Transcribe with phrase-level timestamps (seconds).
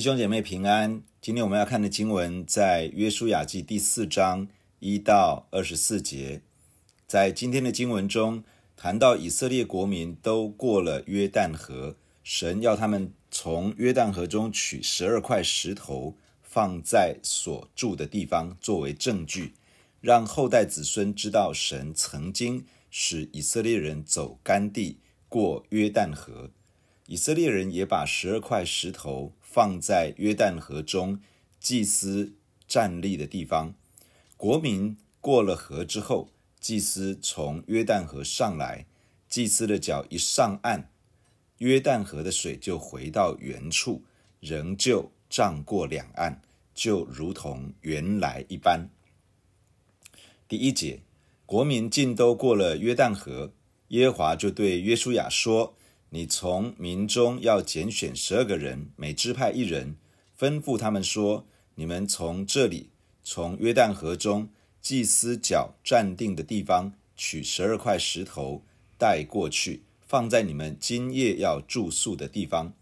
[0.00, 1.02] 弟兄姐妹平安。
[1.20, 6.40] 今天我们要看的经文在约书亚记第四章一到二十四节。
[7.06, 8.42] 在今天的经文中，
[8.78, 19.52] 谈到以色列国民都过了约旦河，神要他们从约旦河中取十二块石头，放在所住的地方，作为证据，
[20.00, 24.96] 让后代子孙知道神曾经使以色列人走干地，
[25.28, 26.48] 过约旦河。
[27.06, 31.18] 以色列人也把十二块石头放在约旦河中
[31.58, 32.34] 祭司
[32.68, 33.74] 站立的地方。
[34.36, 38.86] 国民过了河之后，祭司从约旦河上来，
[39.28, 40.88] 祭司的脚一上岸，
[41.58, 44.04] 约旦河的水就回到原处，
[44.38, 46.40] 仍旧涨过两岸，
[46.72, 48.88] 就如同原来一般。
[50.46, 51.00] 第一节，
[51.44, 53.52] 国民尽都过了约旦河，
[53.88, 55.74] 耶和华就对约书亚说。
[56.12, 59.94] 你从民中要拣选十二个人，每支派一人，
[60.36, 62.90] 吩咐他们说：你们从这里，
[63.22, 64.48] 从约旦河中
[64.82, 68.64] 祭司脚站定的地方，取十二块石头
[68.98, 72.72] 带过去，放在你们今夜要住宿的地方。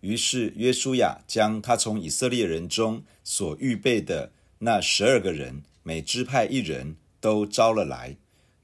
[0.00, 8.16] 于是约书亚将他从以色列人中所预备的那十二个人，每支派一人，都招了来，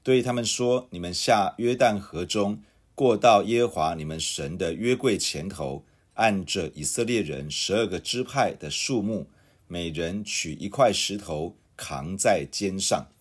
[0.03, 2.61] 对他们说：你们下约旦河中。
[2.97, 9.29] 过到耶和华你们神的约柜前头，按着以色列人十二个支派的数目，
[9.67, 13.11] 每人取一块石头扛在肩上。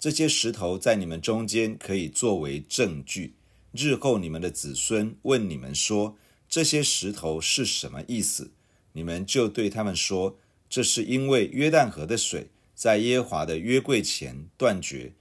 [0.00, 3.36] 这些石头在你们中间可以作为证据。
[3.70, 6.16] 日后你们的子孙问你们说
[6.50, 8.50] ：“这些石头是什么意思？”
[8.94, 10.36] 你们就对他们说
[10.68, 15.12] ：“这是因为约旦河的水在耶和华的约柜前断绝。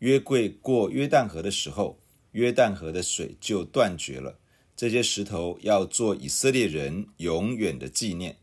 [0.00, 2.00] 约柜过约旦河的时候。”
[2.36, 4.38] 约旦河的水就断绝了。
[4.76, 8.36] 这些石头要做以色列人永远的纪念。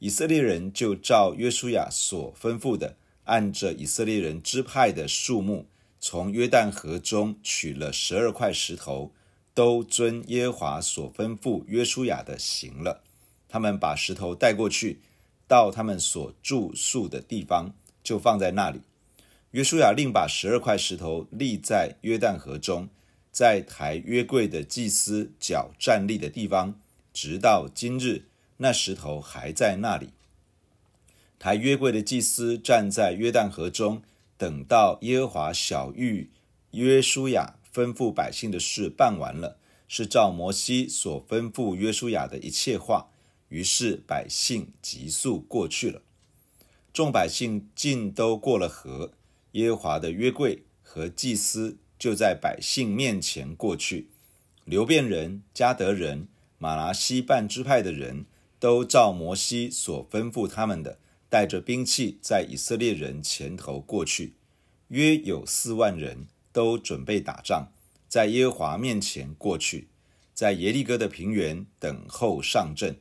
[0.00, 5.68] 以色列人就照约书亚所吩咐的，按着以色列人支派的数目，
[6.00, 9.12] 从约旦河中取了十二块石头，
[9.54, 13.04] 都遵耶和华所吩咐约书亚的行了。
[13.48, 14.98] 他们把石头带过去，
[15.46, 17.72] 到他们所住宿的地方，
[18.02, 18.80] 就放在那里。
[19.52, 22.90] 约书亚另把十二块石头立在约旦河中，
[23.32, 26.78] 在抬约柜的祭司脚站立的地方，
[27.14, 28.24] 直到今日，
[28.58, 30.10] 那石头还在那里。
[31.38, 34.02] 抬约柜的祭司站在约旦河中，
[34.36, 36.26] 等到耶和华晓諭
[36.72, 39.56] 约书亚吩咐百姓的事办完了，
[39.88, 43.08] 是照摩西所吩咐约书亚的一切话。
[43.48, 46.02] 于是百姓急速过去了，
[46.92, 49.12] 众百姓尽都过了河。
[49.58, 54.08] 耶和华的约柜和祭司就在百姓面前过去。
[54.64, 58.26] 流便人、迦得人、玛拿西半支派的人
[58.60, 60.98] 都照摩西所吩咐他们的，
[61.28, 64.34] 带着兵器在以色列人前头过去。
[64.88, 67.68] 约有四万人，都准备打仗，
[68.08, 69.88] 在耶和华面前过去，
[70.32, 72.96] 在耶利哥的平原等候上阵。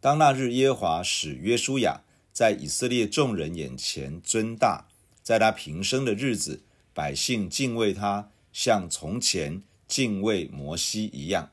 [0.00, 4.88] 当那日，耶和华使约书亚在以色列众人眼前尊大。
[5.24, 6.62] 在他平生的日子，
[6.92, 11.50] 百姓敬畏他，像从前敬畏摩西一样。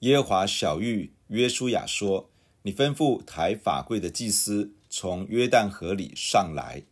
[0.00, 2.28] 耶和华小玉约书亚说
[2.62, 6.82] ：“你吩咐抬法柜的祭司从约旦河里上来。”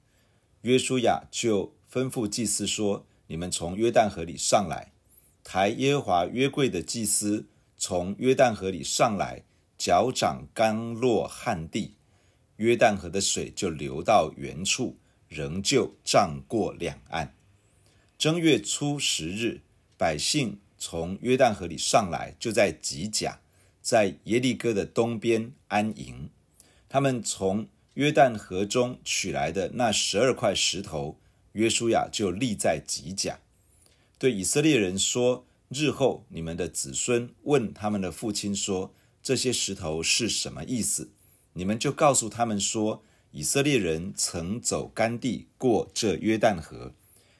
[0.62, 4.90] 约书亚就吩咐祭司说：“你们从约旦河里上来。”
[5.44, 7.46] 抬耶和华约柜的祭司
[7.76, 9.42] 从约旦河里上来，
[9.76, 11.92] 脚掌刚落旱地，
[12.56, 14.96] 约旦河的水就流到原处。
[15.34, 17.34] 仍旧涨过两岸。
[18.16, 19.62] 正月初十日，
[19.98, 23.40] 百姓从约旦河里上来，就在吉甲，
[23.82, 26.30] 在耶利哥的东边安营。
[26.88, 31.18] 他们从约旦河中取来的那十二块石头，
[31.52, 33.40] 约书亚就立在吉甲，
[34.16, 41.10] 对以色列人说：“日后你们的子孙问他们的父亲说，这些石头是什么意思？
[41.54, 43.02] 你们就告诉他们说。”
[43.36, 46.92] 以色列人曾走干地过这约旦河，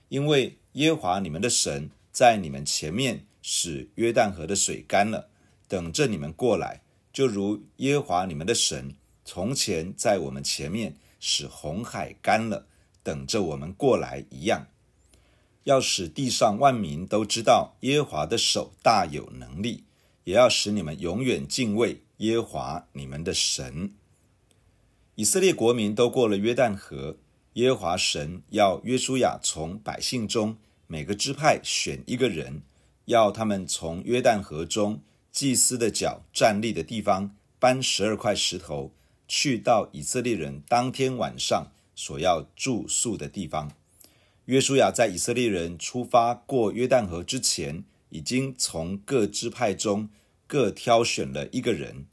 [0.08, 5.28] 因为耶和华你们的神在你们前面使约旦河的水干了，
[5.68, 6.80] 等着你们过来，
[7.12, 12.66] 就如耶和华你们的神从前在我们前面使红海干了，
[13.04, 14.66] 等着我们过来一样。
[15.62, 19.84] 要使地上万民都知道耶和华的手大有能力，
[20.24, 23.92] 也要使你们永远敬畏耶和华你们的神。
[25.16, 27.16] 以色列国民都过了约旦河，
[27.52, 30.56] 耶和华神要约书亚从百姓中
[30.88, 32.62] 每个支派选一个人，
[33.04, 35.00] 要他们从约旦河中
[35.30, 38.92] 祭司的脚站立的地方搬十二块石头，
[39.28, 43.70] 去到以色列人当天晚上所要住宿的地方。
[44.46, 50.08] 约书亚在以色列人出发过约旦河之前，已经从各支派中
[50.48, 52.06] 各挑选了一个人，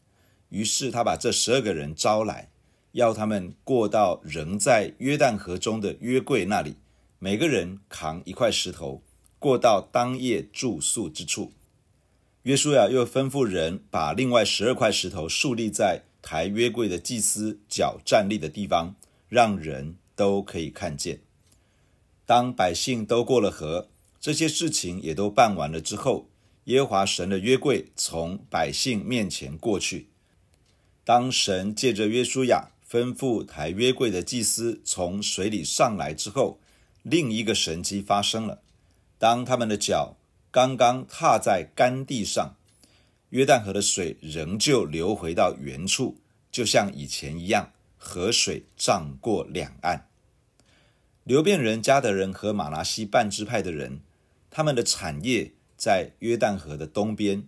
[0.50, 2.50] 于是他把这十二个人招来，
[2.94, 6.76] 要他们过到仍在约旦河中的约柜那里，
[7.20, 9.02] 每个人扛一块石头，
[9.40, 11.54] 过到当夜住宿之处。
[12.44, 18.96] 约书亚又吩咐人把另外十二块石头竖立在抬约柜的祭司脚站立的地方，
[19.30, 21.22] 让人都可以看见。
[22.26, 23.90] 当百姓都过了河，
[24.20, 26.28] 这些事情也都办完了之后，
[26.66, 30.08] 耶和华神的约柜从百姓面前过去。
[31.04, 36.60] 当神借着约书亚吩咐抬约柜的祭司从水里上来之后，
[37.04, 38.62] 另一个神迹发生了。
[39.18, 40.18] 当他们的脚
[40.52, 42.56] 刚刚踏在干地上，
[43.30, 46.18] 约旦河的水仍旧流回到原处，
[46.52, 50.10] 就像以前一样，河水涨过两岸。
[51.24, 54.02] 流便人、迦得人和玛拿西半支派的人，
[54.50, 57.48] 他们的产业在约旦河的东边。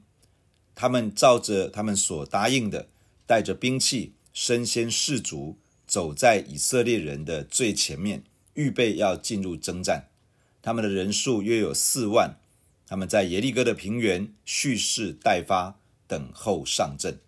[0.74, 2.88] 他们照着他们所答应的，
[3.28, 5.57] 带着兵器，身先士卒，
[5.88, 8.24] 走在以色列人的最前面，
[8.56, 10.09] 预备要进入征战。
[10.62, 12.35] 他们的人数约有四万。
[12.85, 17.19] 他们在耶利哥的平原蓄势待发，等候上阵。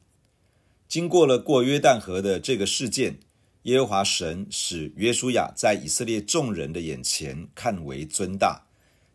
[0.87, 3.19] 经过了过约旦河的这个事件。
[3.63, 8.61] 耶和华神使约书亚在以色列众人的眼前看为尊大。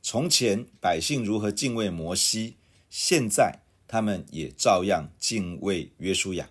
[0.02, 2.56] 从前百姓如何敬畏摩西，
[2.90, 6.48] 现在他们也照样敬畏约书亚。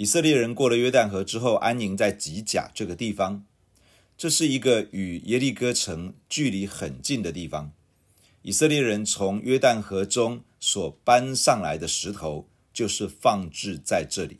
[0.00, 3.44] 以色列人过了约旦河之后，安营在吉甲这个地方。
[4.16, 7.72] 这是一个与耶利哥城距离很近的地方。
[8.42, 14.38] 以色列人从约旦河中所搬上来的石头，就是放置在这里。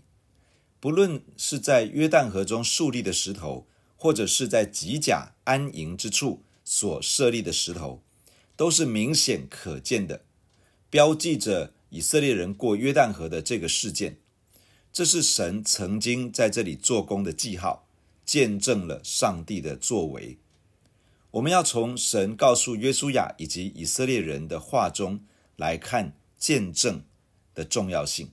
[0.79, 3.67] 不论是在约旦河中竖立的石头，
[3.97, 8.01] 或者是在吉甲安营之处所设立的石头，
[8.55, 10.23] 都是明显可见的，
[10.89, 14.19] 标记着以色列人过约旦河的这个事件。
[14.99, 17.87] 这是神曾经在这里做工的记号，
[18.27, 20.39] 见证了上帝的作为。
[21.31, 25.21] 我们要从神告诉约书亚以及以色列人的话中
[25.55, 27.05] 来看见证
[27.55, 28.33] 的重要性。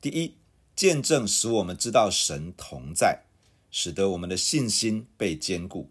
[0.00, 0.36] 第一。
[0.76, 3.24] 见证使我们知道神同在，
[3.72, 5.90] 使得我们的信心被坚固。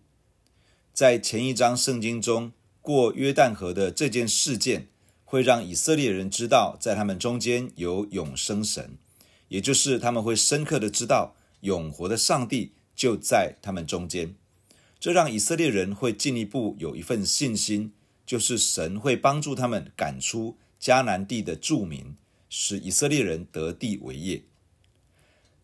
[0.94, 4.88] 在前一章圣经中，过约旦河的这件事件，
[5.26, 8.98] 会让以色列人知道，在他们中间有永生神，
[9.50, 14.34] 也就是他们会深刻的知道永活的上帝就在他们中间。
[15.00, 17.94] 这让以色列人会进一步有一份信心，
[18.26, 22.16] 就是神会帮助他们赶出迦南地的住民，
[22.50, 24.44] 使以色列人得地为业。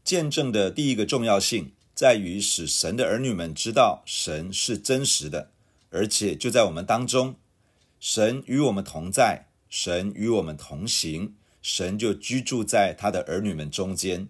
[0.04, 5.52] 见证的第一个重要性，在于使神的儿女们知道神是真实的，
[5.90, 7.36] 而且就在我们当中，
[8.00, 11.34] 神与我们同在，神与我们同行，
[11.68, 14.28] 神就居住在他的儿女们中间。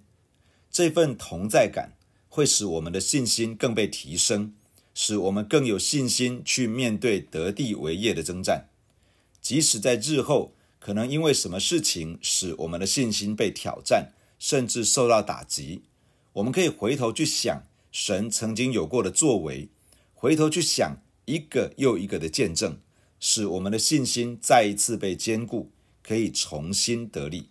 [0.72, 1.98] 这份同在感
[2.30, 4.54] 会使我们的信心更被提升，
[4.94, 8.70] 使我们更有信心去面对得地为业的征战。
[9.42, 15.82] 即使在日后可能因为什么事情使我们的信心被挑战，甚至受到打击，
[16.32, 19.68] 我们可以回头去想神曾经有过的作为，
[20.14, 22.80] 回头去想一个又一个的见证，
[23.20, 25.72] 使我们的信心再一次被坚固，
[26.06, 27.50] 可以重新得力。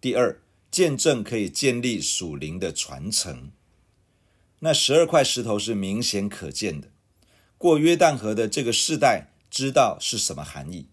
[0.00, 0.40] 第二，
[0.70, 3.50] 见证可以建立属灵的传承。
[4.60, 6.88] 那十二块石头是明显可见的，
[7.58, 10.86] 过约旦河的这个世代知道是什么含义，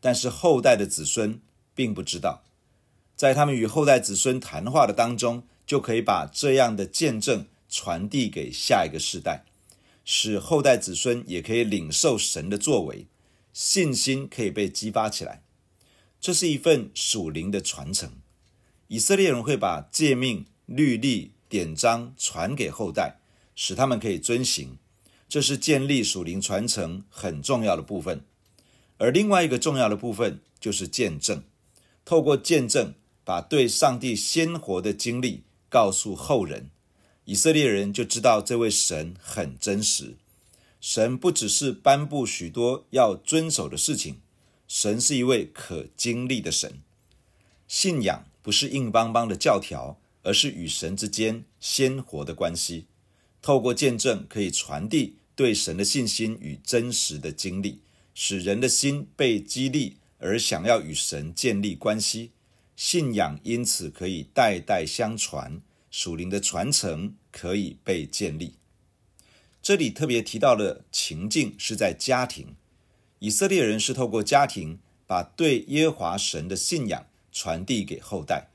[0.00, 1.40] 但是后代的子孙
[1.74, 2.42] 并不知道。
[3.14, 9.44] 在他们与后代子孙谈话的当中，就可以把这样的见证传递给下一个世代，
[10.04, 13.06] 使后代子孙也可以领受神的作为，
[13.52, 15.42] 信心可以被激发起来。
[16.20, 18.12] 这是一份属灵的传承。
[18.88, 23.16] 以色列人会把诫命、律例、典章传给后代，
[23.54, 24.78] 使他们可以遵行。
[25.28, 28.24] 这是建立属灵传承很重要的部分。
[28.98, 31.42] 而另外一个重要的部分就是见证，
[32.04, 32.94] 透过见证。
[33.26, 36.70] 把对上帝鲜活的经历告诉后人，
[37.24, 40.14] 以色列人就知道这位神很真实。
[40.80, 44.20] 神不只是颁布许多要遵守的事情，
[44.68, 46.80] 神是一位可经历的神。
[47.68, 52.86] 信仰不是硬邦邦的教条，而是与神之间鲜活的关系。
[53.42, 57.80] 透过见证，可以传递对神的信心与真实的经历，
[58.14, 62.32] 使人的心被激励，而想要与神建立关系。
[62.74, 68.54] 信仰因此可以代代相传，属灵的传承可以被建立。
[69.62, 72.54] 这里特别提到的情境是在家庭，
[73.18, 78.48] 以色列人是透过家庭把对耶和华神的信仰传递给后代，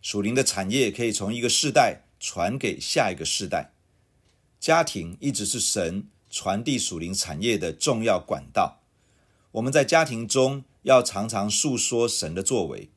[0.00, 3.72] 属灵的产业可以从一个世代传给下一个世代。
[4.58, 8.80] 家庭一直是神传递属灵产业的重要管道。
[9.52, 12.88] 我们在家庭中要常常述说神的作为，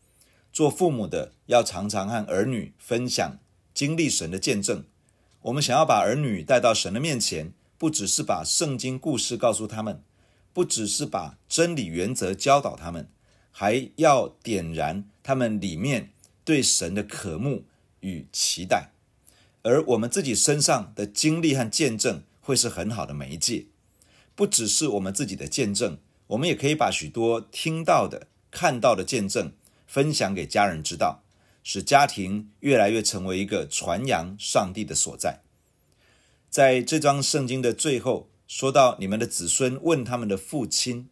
[0.54, 3.40] 做父母的要常常和儿女分享
[3.74, 4.86] 经历神的见证。
[5.42, 10.02] 我们想要把儿女带到神的面前，不只是把圣经故事告诉他们，
[10.56, 13.10] 不只是把真理原则教导他们，
[13.52, 16.12] 还要点燃他们里面
[16.46, 17.66] 对神的渴慕
[18.00, 18.92] 与期待。
[19.64, 23.66] 而我们自己身上的经历和见证，会是很好的媒介。
[24.34, 25.98] 不只是我们自己的见证，
[26.28, 29.52] 我们也可以把许多听到的、看到的见证
[29.86, 31.22] 分享给家人知道，
[31.66, 35.42] 使家庭越来越成为一个传扬上帝的所在。
[36.50, 41.10] 在这章圣经的最后，说到你们的子孙问他们的父亲，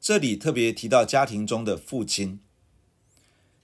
[0.00, 2.40] 这里特别提到家庭中的父亲。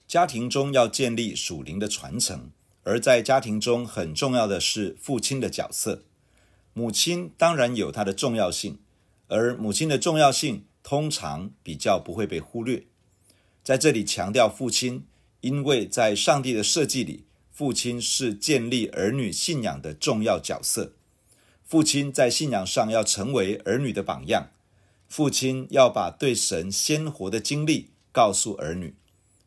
[0.07, 2.51] 家庭中要建立属灵的传承。
[2.83, 6.05] 而在家庭中很重要的是父亲的角色，
[6.73, 8.79] 母亲当然有她的重要性，
[9.27, 12.85] 而母亲的重要性通常比较不会被忽略。
[13.63, 15.05] 在这里强调父亲，
[15.41, 20.93] 因为在上帝的设计里，父亲是建立儿女信仰的重要角色。
[21.69, 24.49] 父亲在信仰上要成为儿女的榜样，
[25.07, 28.95] 父亲要把对神鲜活的经历告诉儿女，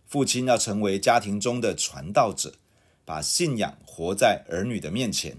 [0.06, 2.54] 父亲要成为家庭中的传道者。
[3.04, 5.38] 把信仰活在儿女的面前，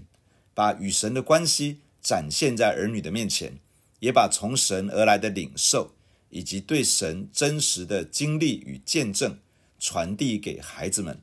[0.52, 3.58] 把与神的关系展现在儿女的面前，
[4.00, 5.92] 也把从神而来的领受
[6.28, 9.38] 以及对神真实的经历与见证
[9.80, 11.18] 传递给孩子们，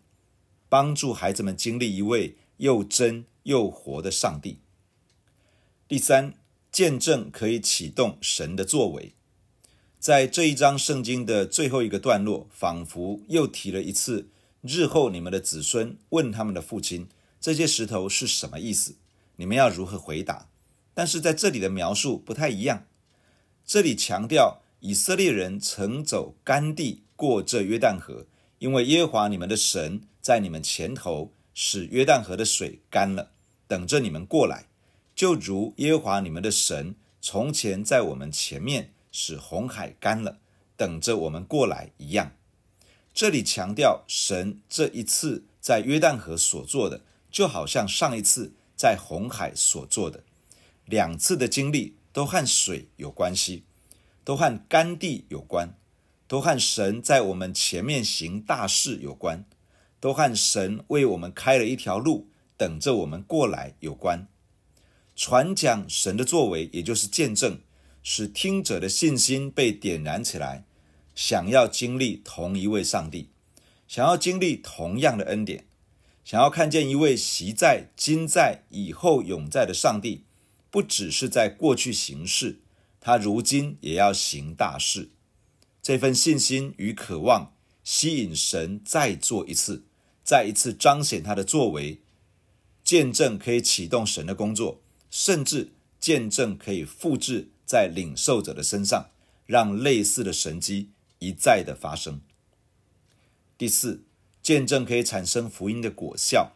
[0.68, 4.58] 帮助孩子们经历一位又真又活的上帝。
[5.92, 6.36] 第三，
[6.72, 9.14] 见证可以启动神的作为。
[10.00, 14.30] 在这一章圣经的最后一个段落，仿佛又提了一次。
[14.62, 17.10] 日后你们的子孙问他们的父亲，
[17.42, 18.96] 这些石头是什么意思？
[19.36, 20.48] 你们要如何回答？
[20.94, 22.86] 但是在这里的描述不太一样。
[23.66, 28.28] 这里强调以色列人曾走干地过这约旦河，
[28.60, 33.32] 因为耶和华你们的神在你们前头使约旦河的水干了，
[33.68, 34.68] 等着你们过来，
[35.22, 40.40] 就如耶和华你们的神从前在我们前面使红海干了，
[40.76, 42.32] 等着我们过来一样。
[43.14, 50.24] 这里强调神这一次在约旦河所做的，就好像上一次在红海所做的，
[50.86, 53.64] 两次的经历都和水有关系，
[54.24, 55.76] 都和干地有关，
[56.28, 59.46] 都和神在我们前面行大事有关，
[60.00, 64.28] 都和神为我们开了一条路，等着我们过来有关。
[65.24, 67.60] 传讲神的作为，也就是见证，
[68.02, 70.66] 使听者的信心被点燃起来。
[71.14, 73.30] 想要经历同一位上帝，
[73.88, 75.66] 想要经历同样的恩典，
[76.26, 80.24] 想要看见一位昔在、今在、以后永在的上帝，
[80.72, 82.60] 不只是在过去行事，
[83.00, 85.12] 他如今也要行大事。
[85.84, 89.84] 这份信心与渴望吸引神再做一次，
[90.24, 92.02] 再一次彰显他的作为。
[92.84, 99.12] 见证可以启动神的工作，甚至见证可以复制在领受者的身上，
[99.46, 100.90] 让类似的神迹。
[101.24, 102.20] 一再的发生。
[103.56, 104.04] 第四，
[104.42, 106.54] 见证可以产生福音的果效。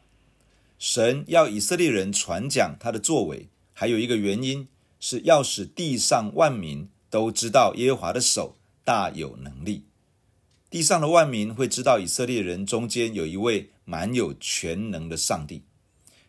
[0.79, 4.67] 神要以色列人传讲他的作为，还有一个原因
[4.99, 9.83] 是要使地上万民都知道耶和华的手大有能力。
[10.71, 15.61] 地上的万民会知道以色列人中间有一位满有全能的上帝，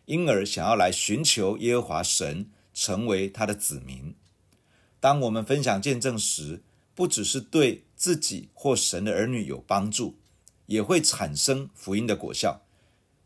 [0.07, 4.15] 因而想要来寻求耶和华神，成为他的子民。
[4.99, 6.63] 当我们分享见证时，
[6.95, 10.17] 不只是对自己或神的儿女有帮助，
[10.65, 12.61] 也会产生福音的果效。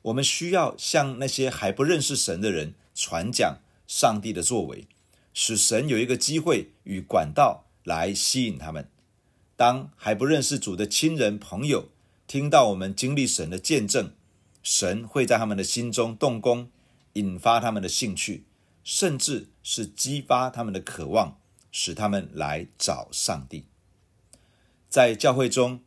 [0.01, 4.88] 我们需要向那些还不认识神的人传讲上帝的作为，
[5.33, 8.89] 使神有一个机会与管道来吸引他们。
[9.55, 11.89] 当还不认识主的亲人朋友
[12.25, 14.13] 听到我们经历神的见证，
[14.63, 16.70] 神会在他们的心中动工，
[17.13, 18.46] 引发他们的兴趣，
[18.84, 21.38] 甚至是激发他们的渴望。
[21.74, 23.63] 使他们来找上帝。
[24.89, 25.80] 在教会中，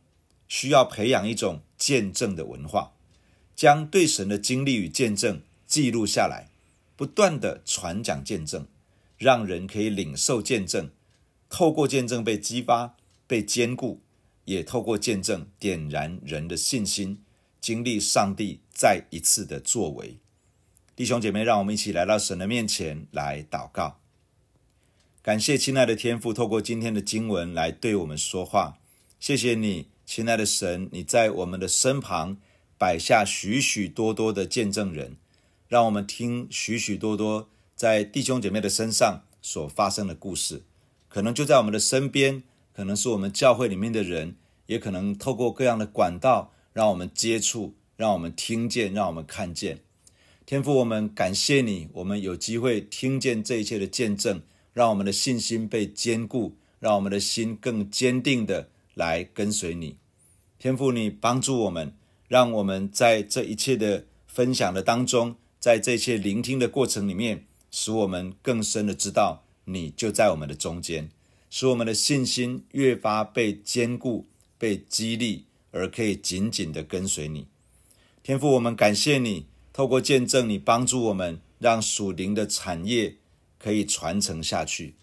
[0.47, 2.93] 需要培养一种见证的文化，
[3.55, 6.49] 将对神的经历与见证记录下来，
[6.95, 8.65] 不断地传讲见证，
[9.19, 10.89] 让人可以领受见证，
[11.49, 12.95] 透过见证被激发、
[13.27, 14.01] 被坚固，
[14.45, 17.23] 也透过见证点燃人的信心，
[17.65, 20.19] 经历上帝再一次的作为。
[20.95, 23.97] 弟兄姐妹，让我们一起来到神的面前来祷告。
[25.23, 28.77] 感谢亲爱的天父，透过今天的经文来对我们说话。
[29.19, 32.37] 谢谢你，亲爱的神，你在我们的身旁
[32.77, 35.17] 摆下许许多多的见证人，
[35.67, 40.61] 让我们听许许多多在弟兄姐妹的身上所发生的故事。
[41.09, 42.43] 可能就在我们的身边，
[42.75, 44.35] 可能是我们教会里面的人，
[44.67, 49.79] 也可能透过各样的管道，让我们接触，让我们听见，让我们看见。
[50.45, 54.41] 天父，我们感谢你，我们有机会听见这一切的见证。
[54.73, 59.95] 让我们的信心被坚固，让我们的心更坚定的来跟随你。
[60.59, 61.95] 天父，你帮助我们，
[62.27, 71.09] 让我们在这一切的分享的当中，在这一切聆听的过程里面，使我们更深的知道你就在我们的中间，
[71.49, 74.27] 使我们的信心越发被坚固、
[74.57, 77.45] 被激励，而可以紧紧的跟随你。
[78.23, 83.17] 天父，我们感谢你，透过见证，你帮助我们，让属灵的产业。
[83.57, 84.93] 可以传承下去，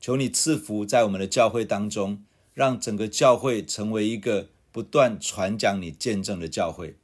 [0.00, 2.22] 求你赐福在我们的教会当中，
[2.54, 6.94] 让整个教会成为一个不断传讲你见证的教会。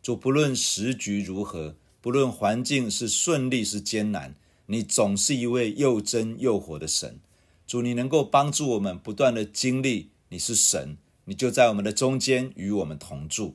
[0.00, 7.18] 主，不论时局如何，不论环境是顺利是艰难，你总是一位又真又活的神。
[7.66, 13.54] 主，你能够帮助我们不断的经历你是神，你就在我们的中间与我们同住。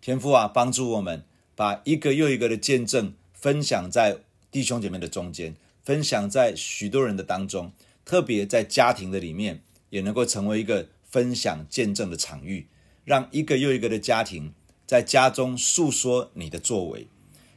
[0.00, 4.18] 天父啊，帮助我们把一个又一个的见证分享在
[4.50, 5.54] 弟兄姐妹的中间。
[5.82, 7.70] 分享在许多人的当中，
[8.06, 12.66] 特别在家庭的里面，也能够成为一个分享见证的场域，
[13.04, 14.54] 让一个又一个的家庭
[14.86, 17.06] 在家中诉说你的作为。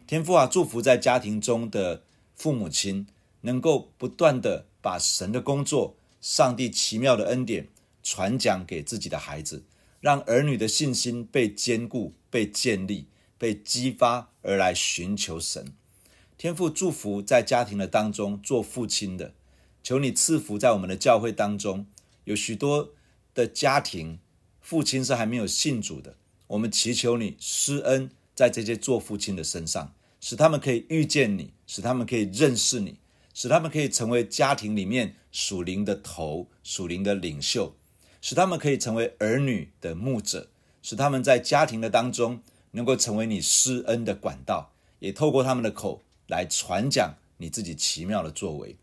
[0.05, 2.03] 天父啊，祝福在家庭中的
[2.35, 3.07] 父母亲，
[3.41, 7.69] 能够不断的把神的工作、上帝奇妙的恩典
[8.09, 9.65] 传讲给自己的孩子，
[9.99, 15.73] 让儿女的信心被坚固、被建立、被激发而来寻求神。
[16.37, 19.33] 天父祝福在家庭的当中做父亲的，
[19.83, 21.85] 求你赐福在我们的教会当中，
[22.23, 22.93] 有许多
[23.33, 24.19] 的家庭
[24.61, 26.15] 父亲是还没有信主的，
[26.47, 32.99] 我们祈求你施恩在这些做父亲的身上，使他们可以遇见你，使他们可以认识你，
[33.33, 37.75] 使他们可以成为家庭里面属灵的头、属灵的领袖，
[38.21, 40.49] 使他们可以成为儿女的牧者，
[40.81, 46.03] 使他们在家庭的当中能够成为你施恩的管道，也透过他们的口。
[46.29, 48.75] 来传讲你自己奇妙的作为，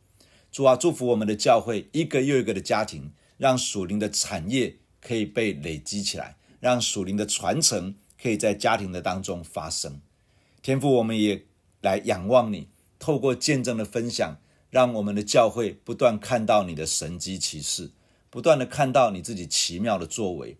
[0.50, 10.00] 主啊，祝福我们的教会一个又一个的家庭，让属灵的产业可以被累积起来，让属灵的传承可以在家庭的当中发生。
[10.62, 11.44] 天父，我们也
[11.82, 12.68] 来仰望你，
[12.98, 14.38] 透过见证的分享，
[14.70, 17.90] 让我们的教会不断看到你的神迹奇事，
[18.34, 20.56] 不断的看到你自己奇妙的作为。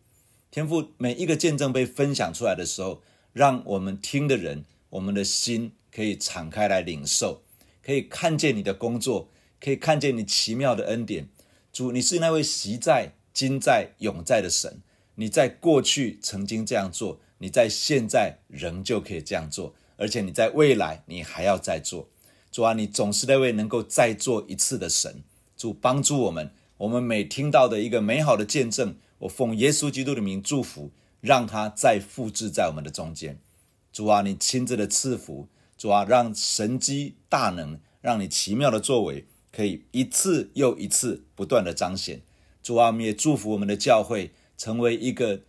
[0.52, 5.72] 天赋，每一个见证被分享出来的时候，让我们听的人，我们的心。
[5.90, 7.42] 可以敞开来领受，
[7.80, 9.28] 可以看见你的工作，
[9.60, 11.28] 可以看见你奇妙的恩典。
[11.72, 14.80] 主，你是那位习在、今在、永在的神。
[15.14, 22.08] 你在过去曾经这样做，你在现在仍旧可以这样做，而且你在未来你还要再做。
[22.50, 25.22] 主啊，你总是那位能够再做一次的神。
[25.56, 26.52] 主，帮助我们，
[26.84, 30.90] 我们每听到的一个美好的见证，我奉耶稣基督的名祝福，
[31.22, 33.40] 让它再复制在我们的中间。
[33.90, 35.48] 主啊，你亲自的赐福。
[35.78, 42.20] 主啊，让神迹大能，让你奇妙的作为可以一次又一次不断的彰显。
[42.62, 45.40] 主啊，我们也祝福我们的教会成为一个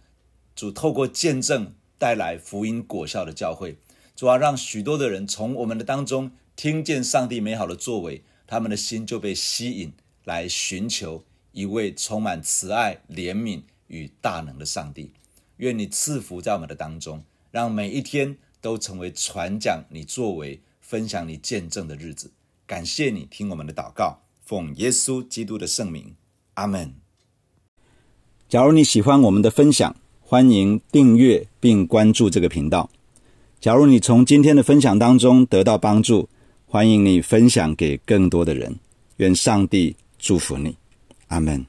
[0.56, 3.78] 主透过见证带来福音果效的教会。
[4.15, 9.91] 主啊，让许多的人从我们的当中听见上帝美好的作为，他们的心就被吸引
[10.26, 15.12] 来寻求一位充满慈爱、怜悯与大能的上帝。
[15.58, 18.38] 愿你赐福在我们的当中，让每一天。
[18.62, 22.32] 都成为传讲你作为、分享你见证的日子。
[22.66, 26.16] 感谢你听我们的祷告，奉耶稣基督的圣名，
[26.56, 26.96] 阿门。
[28.50, 32.90] 假如你喜欢我们的分享，欢迎订阅并关注这个频道。
[33.60, 36.28] 假如你从今天的分享当中得到帮助，
[36.66, 38.80] 欢迎你分享给更多的人。
[39.18, 40.76] 愿上帝祝福你，
[41.28, 41.64] 阿门。